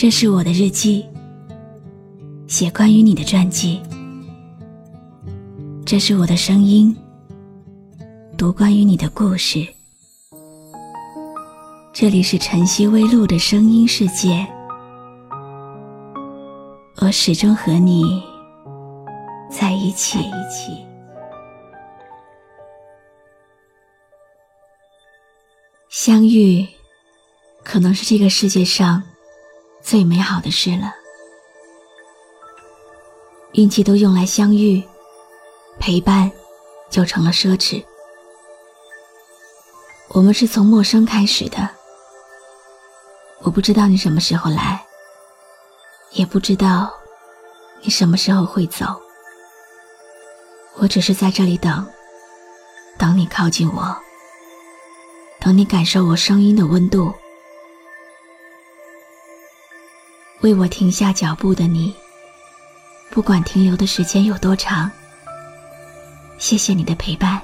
[0.00, 1.04] 这是我的日记，
[2.46, 3.82] 写关于你的传记。
[5.84, 6.96] 这是我的声音，
[8.34, 9.62] 读关于你的故事。
[11.92, 14.46] 这里是晨曦微露的声音世界，
[17.02, 18.22] 我始终和你
[19.50, 20.18] 在一起。
[25.90, 26.66] 相遇，
[27.62, 29.02] 可能是这个世界上
[29.82, 30.94] 最美好的事了。
[33.52, 34.82] 运气都用来相遇，
[35.78, 36.30] 陪伴
[36.88, 37.84] 就成了奢侈。
[40.08, 41.68] 我们是从陌生开始的，
[43.40, 44.84] 我不知道你什么时候来，
[46.12, 46.92] 也不知道
[47.82, 48.86] 你什么时候会走。
[50.76, 51.86] 我只是在这里等，
[52.96, 53.96] 等你靠近我。
[55.40, 57.12] 等你感受我声音的温度，
[60.40, 61.94] 为我停下脚步的你，
[63.10, 64.90] 不管停留的时间有多长，
[66.38, 67.40] 谢谢你的陪伴。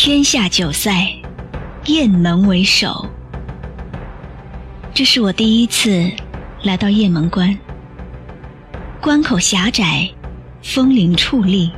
[0.00, 1.12] 天下九赛，
[1.86, 3.04] 雁门为首。
[4.94, 6.08] 这是我第一次
[6.62, 7.58] 来到雁门关。
[9.00, 10.08] 关口狭窄，
[10.62, 11.72] 风铃矗立，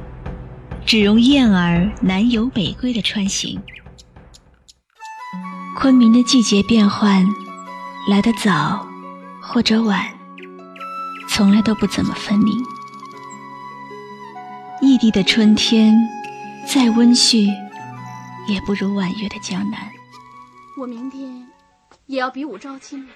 [0.84, 3.58] 只容雁儿南游北归的穿行。
[5.78, 7.26] 昆明的季节变换，
[8.10, 8.86] 来得早
[9.40, 10.04] 或者晚，
[11.26, 12.54] 从来都不怎么分明。
[14.82, 15.96] 异地的春天，
[16.66, 17.48] 再温煦。
[18.50, 19.78] 也不如婉约的江南。
[20.76, 21.46] 我明天
[22.06, 23.12] 也要比武招亲了。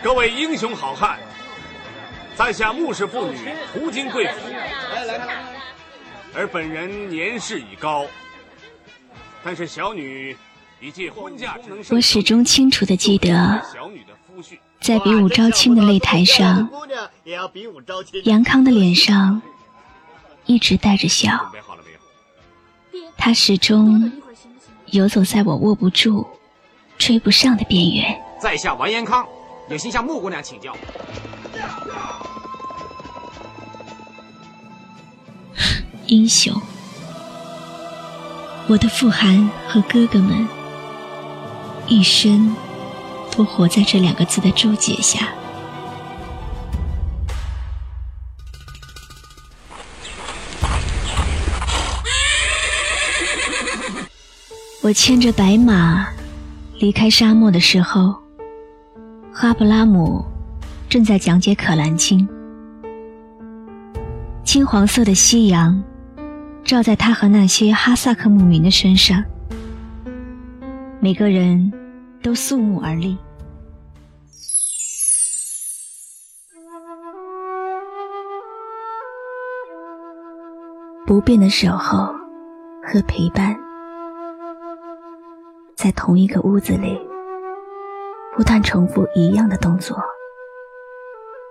[0.00, 1.18] 各位英雄好汉，
[2.36, 4.40] 在下穆氏妇女途经贵府，
[6.34, 8.06] 而本人年事已高，
[9.42, 10.36] 但是小女。
[11.90, 13.62] 我始终清楚的记得。
[14.80, 16.68] 在比武招亲的擂台上，
[18.24, 19.40] 杨康的脸上
[20.44, 21.52] 一直带着笑。
[23.16, 24.10] 他始终
[24.86, 26.26] 游走在我握不住、
[26.98, 28.20] 追不上的边缘。
[28.40, 29.24] 在下完颜康，
[29.68, 30.76] 有心向穆姑娘请教。
[36.06, 36.60] 英雄，
[38.66, 40.48] 我的傅寒和哥哥们
[41.92, 42.54] 一生。
[43.34, 45.26] 都活在这两个字的注解下。
[54.82, 56.06] 我牵着白马
[56.78, 58.14] 离开沙漠的时候，
[59.32, 60.22] 哈布拉姆
[60.90, 62.28] 正在讲解《可兰经》。
[64.44, 65.82] 金黄色的夕阳
[66.62, 69.24] 照在他和那些哈萨克牧民的身上，
[71.00, 71.72] 每个人。
[72.22, 73.18] 都肃穆而立，
[81.04, 82.06] 不变的守候
[82.84, 83.58] 和陪伴，
[85.74, 86.96] 在同一个屋子里，
[88.36, 89.96] 不断重复一样的动作：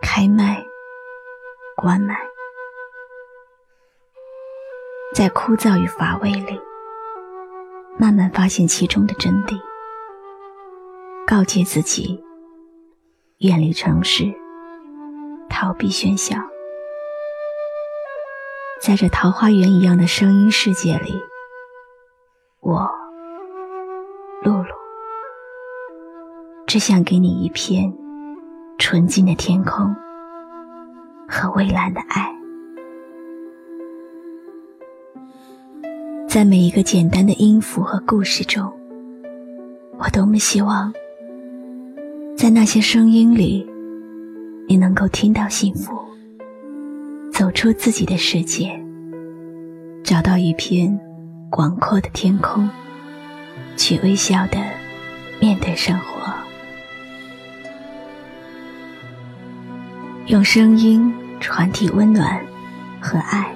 [0.02, 0.66] 开麦、
[1.76, 2.16] 关麦，
[5.14, 6.58] 在枯燥与乏味里，
[7.98, 9.60] 慢慢发现其中的真谛。
[11.42, 12.24] 告诫自己，
[13.40, 14.32] 远离城市，
[15.50, 16.36] 逃避喧嚣。
[18.80, 21.16] 在这桃花源一样的声音世界里，
[22.60, 22.88] 我
[24.44, 24.70] 露露
[26.68, 27.92] 只想给你一片
[28.78, 29.96] 纯净的天空
[31.28, 32.32] 和蔚蓝的爱。
[36.30, 38.72] 在每一个简单的音符和故事中，
[39.98, 40.94] 我多么希望。
[42.42, 43.64] 在那些声音里，
[44.68, 45.94] 你能够听到幸福，
[47.32, 48.72] 走出自己的世界，
[50.04, 51.00] 找到一片
[51.52, 52.68] 广阔的天空，
[53.78, 54.58] 去微笑的
[55.40, 56.34] 面对生活，
[60.26, 62.44] 用声音传递温暖
[63.00, 63.54] 和爱。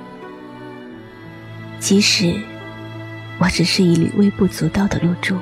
[1.80, 2.36] 即使
[3.40, 5.36] 我只是一缕微不足道的露珠。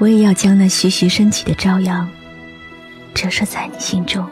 [0.00, 2.08] 我也要将那徐徐升起的朝阳，
[3.12, 4.26] 折射在你心中。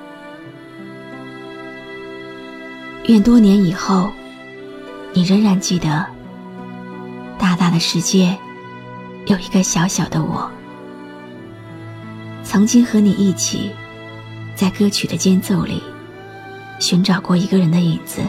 [3.06, 4.10] 愿多年以后，
[5.12, 6.06] 你仍然记得，
[7.38, 8.34] 大大的世界
[9.26, 10.50] 有一个小小的我，
[12.42, 13.70] 曾经和你一起，
[14.54, 15.82] 在歌曲的间奏里，
[16.80, 18.22] 寻找过一个人的影子。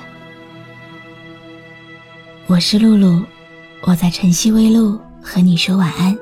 [2.47, 3.24] 我是露露，
[3.83, 6.18] 我在晨曦微露和你说晚安。